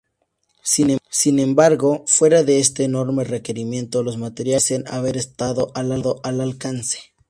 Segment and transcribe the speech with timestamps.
[0.63, 6.97] Sin embargo, fuera de este enorme requerimiento, los materiales parecen haber estado al alcance.